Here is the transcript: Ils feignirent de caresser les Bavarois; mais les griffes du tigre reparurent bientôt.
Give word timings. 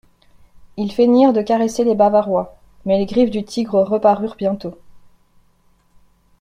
Ils 0.77 0.91
feignirent 0.91 1.31
de 1.31 1.43
caresser 1.43 1.83
les 1.83 1.93
Bavarois; 1.93 2.57
mais 2.85 2.97
les 2.97 3.05
griffes 3.05 3.29
du 3.29 3.43
tigre 3.43 3.83
reparurent 3.83 4.33
bientôt. 4.35 4.75